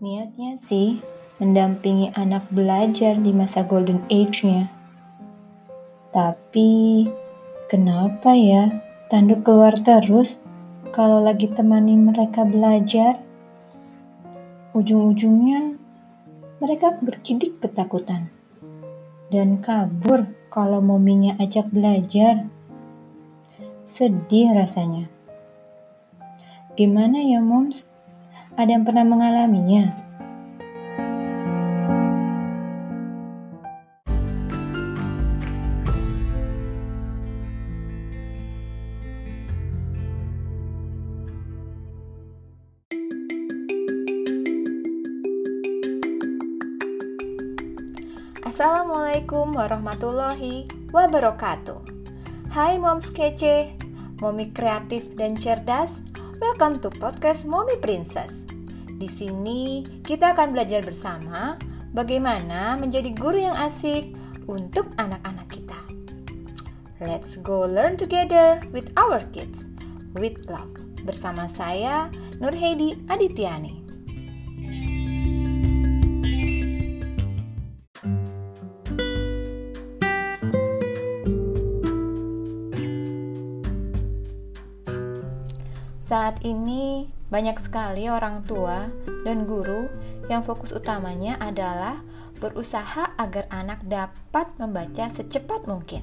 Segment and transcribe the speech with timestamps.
[0.00, 0.96] Niatnya sih
[1.36, 4.72] mendampingi anak belajar di masa golden age-nya.
[6.08, 7.04] Tapi
[7.68, 8.80] kenapa ya
[9.12, 10.40] tanduk keluar terus
[10.96, 13.20] kalau lagi temani mereka belajar?
[14.72, 15.76] Ujung-ujungnya
[16.64, 18.32] mereka berkidik ketakutan
[19.28, 22.48] dan kabur kalau mominya ajak belajar.
[23.84, 25.12] Sedih rasanya.
[26.72, 27.89] Gimana ya, Moms?
[28.60, 29.88] Ada yang pernah mengalaminya?
[48.44, 51.80] Assalamualaikum warahmatullahi wabarakatuh.
[52.52, 53.72] Hai moms kece,
[54.20, 55.96] momi kreatif dan cerdas.
[56.44, 58.49] Welcome to podcast Mommy Princess.
[59.00, 61.56] Di sini kita akan belajar bersama
[61.96, 64.12] bagaimana menjadi guru yang asik
[64.44, 65.80] untuk anak-anak kita.
[67.00, 69.64] Let's go learn together with our kids
[70.12, 70.68] with love.
[71.00, 72.12] Bersama saya
[72.44, 73.80] Nur Heidi Adityani.
[86.04, 88.90] Saat ini banyak sekali orang tua
[89.22, 89.86] dan guru
[90.26, 92.02] yang fokus utamanya adalah
[92.42, 96.02] berusaha agar anak dapat membaca secepat mungkin.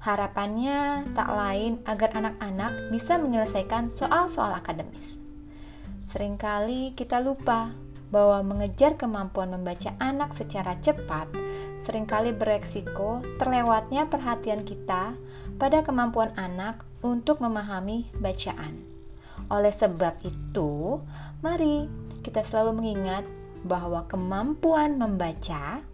[0.00, 5.20] Harapannya tak lain agar anak-anak bisa menyelesaikan soal-soal akademis.
[6.08, 7.74] Seringkali kita lupa
[8.08, 11.30] bahwa mengejar kemampuan membaca anak secara cepat
[11.86, 15.16] sering kali beresiko terlewatnya perhatian kita
[15.56, 18.89] pada kemampuan anak untuk memahami bacaan.
[19.50, 21.02] Oleh sebab itu,
[21.42, 21.90] mari
[22.22, 23.26] kita selalu mengingat
[23.66, 25.84] bahwa kemampuan membaca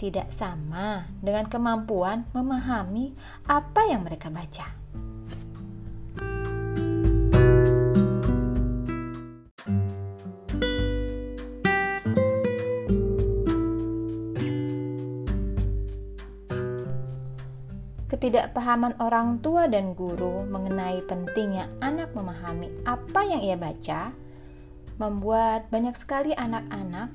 [0.00, 3.12] tidak sama dengan kemampuan memahami
[3.44, 4.79] apa yang mereka baca.
[18.20, 24.12] Ketidakpahaman orang tua dan guru mengenai pentingnya anak memahami apa yang ia baca
[25.00, 27.08] membuat banyak sekali anak-anak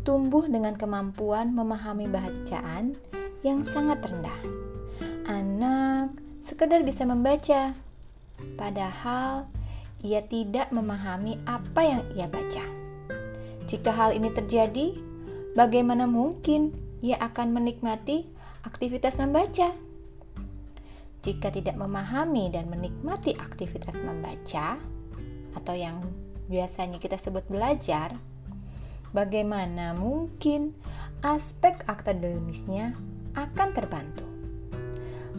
[0.00, 2.96] tumbuh dengan kemampuan memahami bacaan
[3.44, 4.40] yang sangat rendah.
[5.28, 7.76] Anak sekedar bisa membaca,
[8.56, 9.44] padahal
[10.00, 12.64] ia tidak memahami apa yang ia baca.
[13.68, 14.96] Jika hal ini terjadi,
[15.52, 16.72] bagaimana mungkin
[17.04, 18.24] ia akan menikmati
[18.64, 19.84] aktivitas membaca?
[21.26, 24.78] Jika tidak memahami dan menikmati aktivitas membaca
[25.58, 25.98] atau yang
[26.46, 28.14] biasanya kita sebut belajar,
[29.10, 30.78] bagaimana mungkin
[31.26, 32.94] aspek akademisnya
[33.34, 34.22] akan terbantu.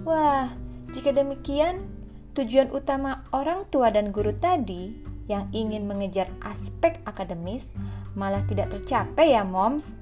[0.03, 0.51] Wah,
[0.91, 1.87] jika demikian,
[2.35, 4.91] tujuan utama orang tua dan guru tadi
[5.31, 7.63] yang ingin mengejar aspek akademis
[8.11, 9.95] malah tidak tercapai ya, moms.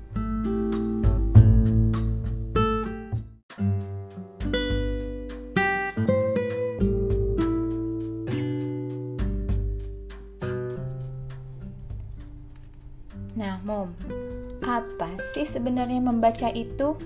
[16.26, 16.98] Membaca itu?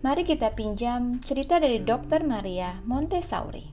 [0.00, 2.24] Mari kita pinjam cerita dari Dr.
[2.24, 3.68] Maria Montessori.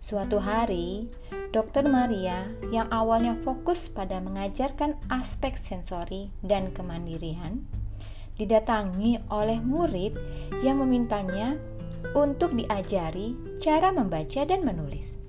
[0.00, 1.04] Suatu hari,
[1.52, 1.84] Dr.
[1.84, 7.68] Maria yang awalnya fokus pada mengajarkan aspek sensori dan kemandirian,
[8.40, 10.16] didatangi oleh murid
[10.64, 11.60] yang memintanya
[12.16, 15.20] untuk diajari cara membaca dan menulis.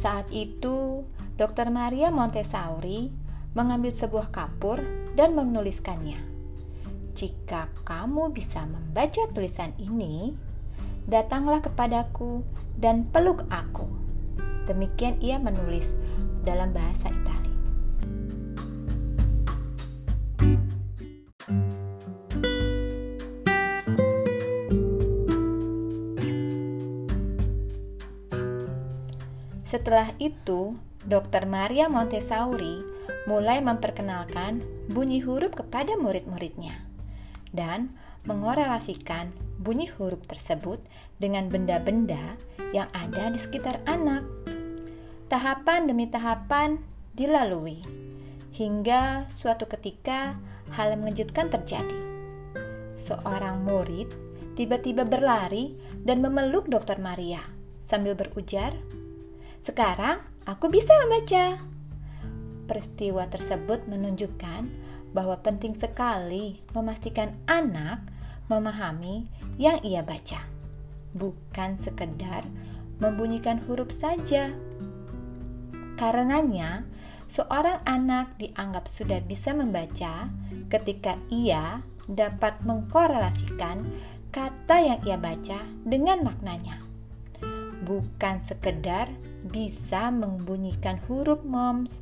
[0.00, 1.04] Saat itu,
[1.36, 1.68] Dr.
[1.68, 3.21] Maria Montessori
[3.52, 4.80] mengambil sebuah kapur
[5.12, 6.16] dan menuliskannya.
[7.12, 10.32] Jika kamu bisa membaca tulisan ini,
[11.04, 12.40] datanglah kepadaku
[12.80, 13.84] dan peluk aku.
[14.64, 15.92] Demikian ia menulis
[16.48, 17.40] dalam bahasa Italia.
[29.68, 30.76] Setelah itu,
[31.08, 31.48] Dr.
[31.48, 32.84] Maria Montessori
[33.28, 36.82] mulai memperkenalkan bunyi huruf kepada murid-muridnya
[37.54, 37.94] dan
[38.26, 39.30] mengorelasikan
[39.62, 40.82] bunyi huruf tersebut
[41.18, 42.38] dengan benda-benda
[42.74, 44.26] yang ada di sekitar anak.
[45.30, 46.82] Tahapan demi tahapan
[47.14, 47.82] dilalui
[48.52, 50.36] hingga suatu ketika
[50.74, 52.00] hal mengejutkan terjadi.
[52.98, 54.12] Seorang murid
[54.54, 57.40] tiba-tiba berlari dan memeluk Dokter Maria
[57.88, 58.76] sambil berujar,
[59.64, 61.54] "Sekarang Aku bisa membaca.
[62.72, 64.64] Peristiwa tersebut menunjukkan
[65.12, 68.00] bahwa penting sekali memastikan anak
[68.48, 69.28] memahami
[69.60, 70.40] yang ia baca,
[71.12, 72.48] bukan sekedar
[72.96, 74.56] membunyikan huruf saja.
[76.00, 76.88] Karenanya,
[77.28, 80.32] seorang anak dianggap sudah bisa membaca
[80.72, 83.84] ketika ia dapat mengkorelasikan
[84.32, 86.80] kata yang ia baca dengan maknanya.
[87.84, 89.12] Bukan sekedar
[89.44, 92.00] bisa membunyikan huruf moms.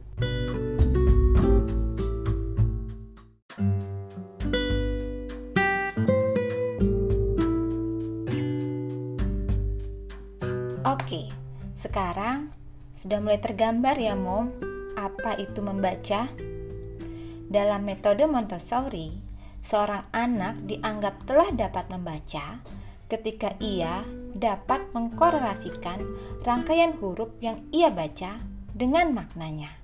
[10.91, 11.29] Oke,
[11.77, 12.51] sekarang
[12.97, 14.51] sudah mulai tergambar ya mom
[14.99, 16.27] apa itu membaca?
[17.51, 19.15] Dalam metode Montessori,
[19.59, 22.63] seorang anak dianggap telah dapat membaca
[23.11, 25.99] ketika ia dapat mengkorelasikan
[26.47, 28.39] rangkaian huruf yang ia baca
[28.71, 29.80] dengan maknanya.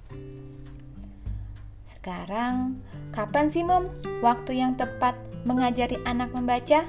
[2.06, 3.90] Sekarang, kapan sih Mom
[4.22, 6.86] waktu yang tepat mengajari anak membaca?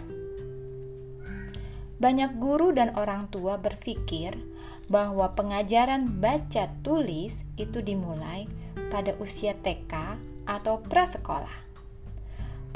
[1.97, 4.37] Banyak guru dan orang tua berpikir
[4.85, 8.45] bahwa pengajaran baca tulis itu dimulai
[8.93, 11.65] pada usia TK atau prasekolah.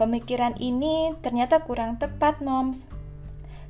[0.01, 2.89] Pemikiran ini ternyata kurang tepat, Moms.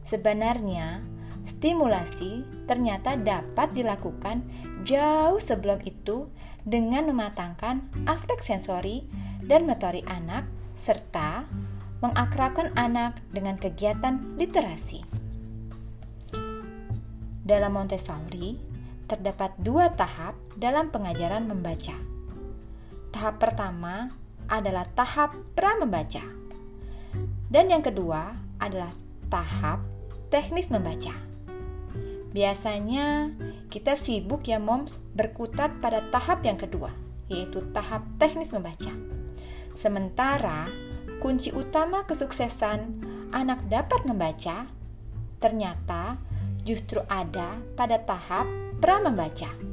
[0.07, 1.03] Sebenarnya,
[1.43, 4.47] stimulasi ternyata dapat dilakukan
[4.87, 6.31] jauh sebelum itu
[6.67, 9.05] dengan mematangkan aspek sensori
[9.41, 10.45] dan motori anak
[10.81, 11.45] serta
[12.01, 15.05] mengakrabkan anak dengan kegiatan literasi.
[17.41, 18.57] Dalam Montessori,
[19.05, 21.93] terdapat dua tahap dalam pengajaran membaca.
[23.11, 24.13] Tahap pertama
[24.47, 26.23] adalah tahap pra membaca.
[27.51, 28.93] Dan yang kedua adalah
[29.27, 29.83] tahap
[30.31, 31.30] teknis membaca.
[32.31, 33.35] Biasanya
[33.67, 36.95] kita sibuk ya moms berkutat pada tahap yang kedua,
[37.27, 38.91] yaitu tahap teknis membaca.
[39.75, 40.67] Sementara
[41.19, 43.03] kunci utama kesuksesan
[43.35, 44.67] anak dapat membaca
[45.41, 46.21] ternyata
[46.61, 48.45] justru ada pada tahap
[48.79, 49.70] pra membaca.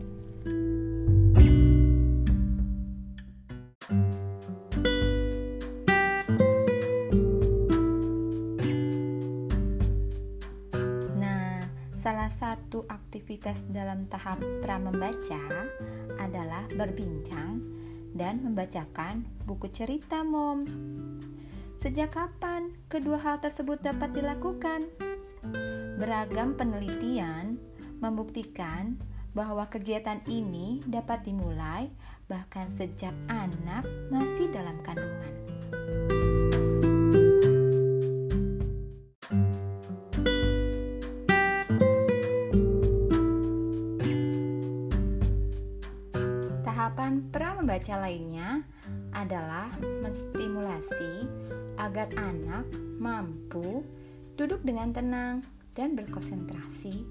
[13.09, 15.41] Aktivitas dalam tahap pra membaca
[16.21, 17.57] adalah berbincang
[18.13, 20.77] dan membacakan buku cerita moms.
[21.81, 24.93] Sejak kapan kedua hal tersebut dapat dilakukan?
[25.97, 27.57] Beragam penelitian
[28.05, 29.01] membuktikan
[29.33, 31.89] bahwa kegiatan ini dapat dimulai
[32.29, 35.33] bahkan sejak anak masih dalam kandungan.
[47.79, 48.67] Membaca lainnya
[49.15, 49.71] adalah
[50.03, 51.31] menstimulasi
[51.79, 52.67] agar anak
[52.99, 53.87] mampu
[54.35, 55.47] duduk dengan tenang
[55.79, 57.07] dan berkonsentrasi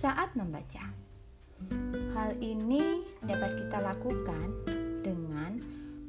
[0.00, 0.88] saat membaca.
[2.16, 4.56] Hal ini dapat kita lakukan
[5.04, 5.60] dengan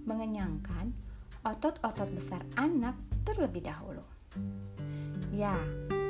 [0.08, 0.96] mengenyangkan
[1.44, 2.96] otot-otot besar anak
[3.28, 4.08] terlebih dahulu.
[5.36, 5.60] Ya,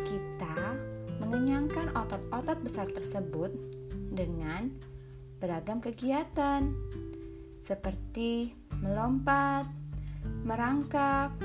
[0.05, 0.77] kita
[1.25, 3.57] mengenyangkan otot-otot besar tersebut
[4.13, 4.69] dengan
[5.41, 6.69] beragam kegiatan
[7.67, 9.67] seperti melompat,
[10.47, 11.35] merangkak,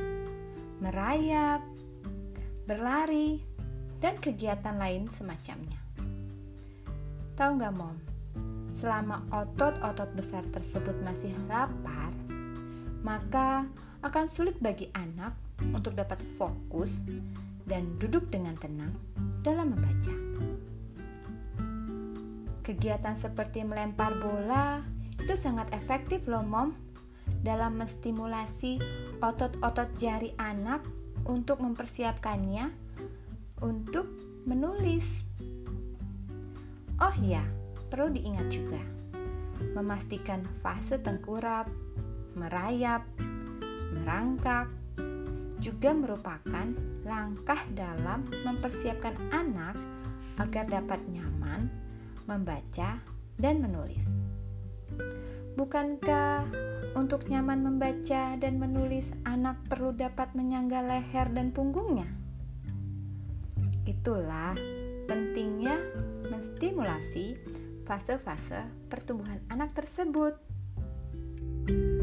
[0.79, 1.67] merayap,
[2.63, 3.43] berlari,
[3.99, 5.83] dan kegiatan lain semacamnya.
[7.35, 7.99] Tahu nggak mom?
[8.79, 12.15] Selama otot-otot besar tersebut masih lapar,
[13.03, 13.67] maka
[14.07, 15.35] akan sulit bagi anak
[15.75, 16.95] untuk dapat fokus
[17.67, 18.95] dan duduk dengan tenang
[19.43, 20.15] dalam membaca.
[22.63, 26.75] Kegiatan seperti melempar bola itu sangat efektif loh mom
[27.47, 28.83] dalam menstimulasi
[29.23, 30.83] otot-otot jari anak
[31.31, 32.75] untuk mempersiapkannya
[33.63, 34.11] untuk
[34.43, 35.07] menulis.
[36.99, 37.43] Oh ya,
[37.91, 38.83] perlu diingat juga
[39.79, 41.71] memastikan fase tengkurap,
[42.35, 43.07] merayap,
[43.95, 44.67] merangkak
[45.63, 46.67] juga merupakan
[47.07, 49.79] langkah dalam mempersiapkan anak
[50.43, 51.71] agar dapat nyaman
[52.27, 52.99] membaca
[53.39, 54.22] dan menulis.
[55.53, 56.49] Bukankah
[56.97, 62.09] untuk nyaman membaca dan menulis anak perlu dapat menyangga leher dan punggungnya?
[63.85, 64.57] Itulah
[65.07, 65.77] pentingnya
[66.29, 67.37] menstimulasi
[67.85, 70.41] fase-fase pertumbuhan anak tersebut.
[71.69, 72.02] Untuk dapat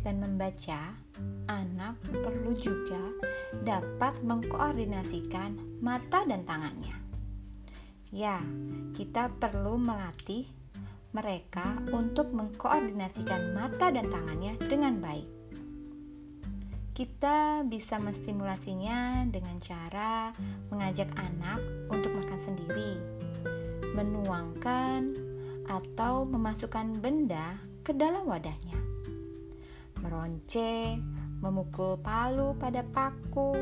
[0.00, 0.96] dan membaca,
[1.48, 3.00] anak perlu juga
[3.64, 6.96] dapat mengkoordinasikan mata dan tangannya.
[8.10, 8.42] Ya,
[8.96, 10.50] kita perlu melatih
[11.10, 15.26] mereka untuk mengkoordinasikan mata dan tangannya dengan baik.
[16.94, 20.34] Kita bisa menstimulasinya dengan cara
[20.68, 22.92] mengajak anak untuk makan sendiri,
[23.94, 25.14] menuangkan
[25.70, 28.76] atau memasukkan benda ke dalam wadahnya,
[30.00, 30.96] meronce,
[31.40, 33.56] memukul palu pada paku,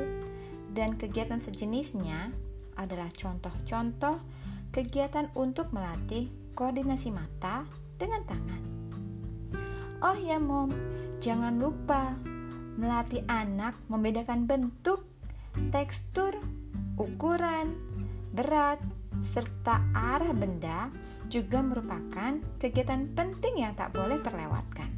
[0.73, 2.31] dan kegiatan sejenisnya
[2.79, 4.23] adalah contoh-contoh
[4.71, 7.67] kegiatan untuk melatih koordinasi mata
[7.99, 8.63] dengan tangan.
[9.99, 10.71] Oh ya mom,
[11.19, 12.15] jangan lupa
[12.79, 15.03] melatih anak membedakan bentuk,
[15.75, 16.39] tekstur,
[16.95, 17.75] ukuran,
[18.31, 18.79] berat,
[19.27, 20.95] serta arah benda
[21.27, 24.98] juga merupakan kegiatan penting yang tak boleh terlewatkan.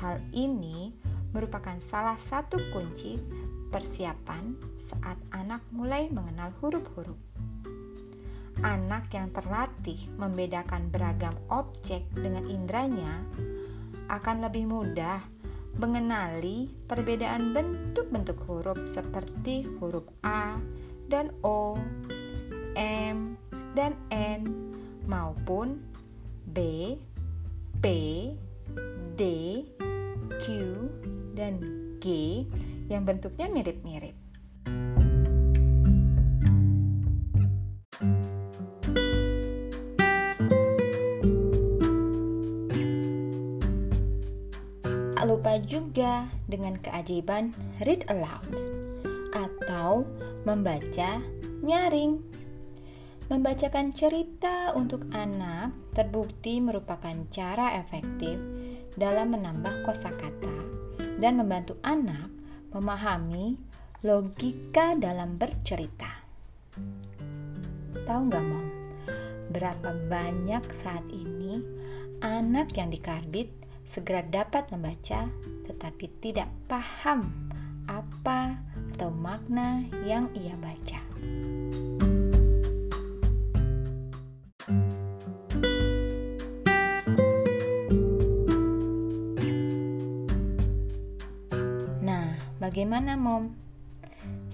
[0.00, 0.96] Hal ini
[1.36, 3.20] merupakan salah satu kunci
[3.68, 7.20] persiapan saat anak mulai mengenal huruf-huruf.
[8.64, 13.12] Anak yang terlatih membedakan beragam objek dengan indranya
[14.08, 15.20] akan lebih mudah
[15.76, 20.56] mengenali perbedaan bentuk-bentuk huruf seperti huruf A
[21.12, 21.76] dan O,
[22.74, 23.36] M
[23.76, 24.48] dan N
[25.04, 25.78] maupun
[26.48, 26.96] B,
[27.78, 27.86] P,
[29.16, 29.22] D,
[30.40, 30.44] Q,
[31.36, 31.60] dan
[32.00, 32.46] G
[32.90, 34.16] yang bentuknya mirip-mirip.
[45.20, 47.52] Tak lupa juga dengan keajaiban
[47.84, 48.56] read aloud
[49.36, 50.08] atau
[50.48, 51.20] membaca
[51.60, 52.24] nyaring.
[53.28, 58.40] Membacakan cerita untuk anak terbukti merupakan cara efektif
[58.96, 60.56] dalam menambah kosakata
[61.20, 62.32] dan membantu anak
[62.72, 63.60] memahami
[64.00, 66.08] logika dalam bercerita.
[68.06, 68.66] Tahu nggak, Mom?
[69.50, 71.60] Berapa banyak saat ini
[72.22, 73.50] anak yang dikarbit
[73.84, 75.26] segera dapat membaca
[75.66, 77.50] tetapi tidak paham
[77.90, 78.54] apa
[78.94, 80.99] atau makna yang ia baca.
[92.80, 93.52] Bagaimana, Mom?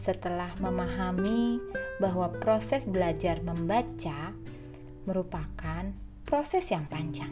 [0.03, 1.63] Setelah memahami
[2.03, 4.35] bahwa proses belajar membaca
[5.07, 5.95] merupakan
[6.27, 7.31] proses yang panjang,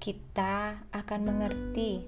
[0.00, 2.00] kita akan mengerti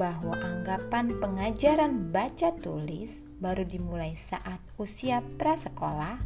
[0.00, 3.12] bahwa anggapan pengajaran baca tulis
[3.44, 6.16] baru dimulai saat usia prasekolah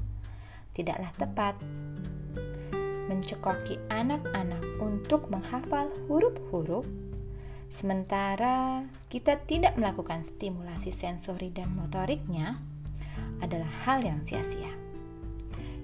[0.71, 1.59] tidaklah tepat.
[3.11, 6.87] Mencekoki anak-anak untuk menghafal huruf-huruf
[7.75, 12.55] Sementara kita tidak melakukan stimulasi sensori dan motoriknya
[13.43, 14.71] adalah hal yang sia-sia.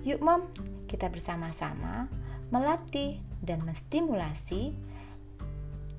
[0.06, 0.46] Yuk mom,
[0.86, 2.06] kita bersama-sama
[2.54, 4.70] melatih dan menstimulasi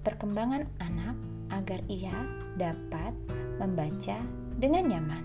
[0.08, 1.20] perkembangan anak
[1.52, 2.16] agar ia
[2.56, 3.12] dapat
[3.60, 4.16] membaca
[4.56, 5.24] dengan nyaman.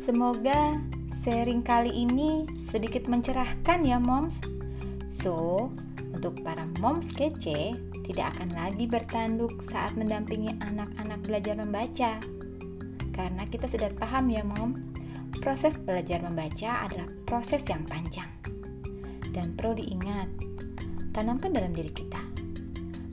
[0.00, 0.91] Semoga
[1.22, 4.34] Sharing kali ini sedikit mencerahkan ya moms.
[5.22, 5.70] So,
[6.10, 12.18] untuk para moms kece tidak akan lagi bertanduk saat mendampingi anak-anak belajar membaca.
[13.14, 14.74] Karena kita sudah paham ya mom,
[15.38, 18.26] proses belajar membaca adalah proses yang panjang.
[19.30, 20.26] Dan perlu diingat,
[21.14, 22.18] tanamkan dalam diri kita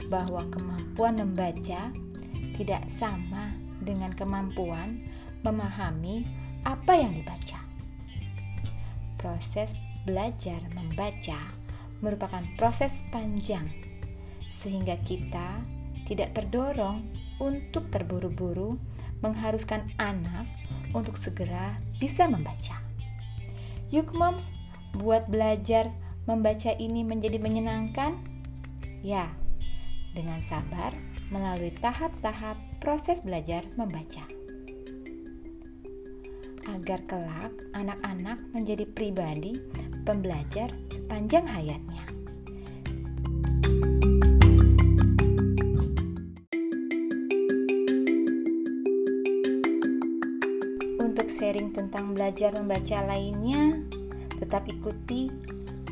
[0.09, 1.93] bahwa kemampuan membaca
[2.57, 3.53] tidak sama
[3.85, 4.97] dengan kemampuan
[5.45, 6.25] memahami
[6.65, 7.38] apa yang dibaca
[9.29, 9.77] proses
[10.09, 11.37] belajar membaca
[12.01, 13.69] merupakan proses panjang,
[14.57, 15.61] sehingga kita
[16.09, 17.05] tidak terdorong
[17.37, 18.81] untuk terburu-buru
[19.21, 20.49] mengharuskan anak
[20.97, 22.81] untuk segera bisa membaca.
[23.93, 24.49] Yuk moms,
[24.97, 25.93] buat belajar
[26.25, 28.17] membaca ini menjadi menyenangkan?
[29.05, 29.29] Ya,
[30.17, 30.97] dengan sabar
[31.29, 34.38] melalui tahap-tahap proses belajar membaca
[36.69, 39.57] agar kelak anak-anak menjadi pribadi
[40.05, 42.03] pembelajar sepanjang hayatnya.
[51.01, 53.81] Untuk sharing tentang belajar membaca lainnya,
[54.37, 55.33] tetap ikuti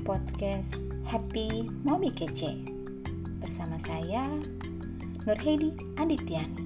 [0.05, 0.69] podcast
[1.03, 2.57] Happy Mommy Kece
[3.41, 4.29] bersama saya
[5.25, 6.63] Nur Hedi Adityani.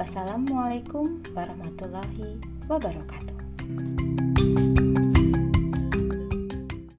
[0.00, 2.40] Wassalamualaikum warahmatullahi
[2.70, 3.29] wabarakatuh.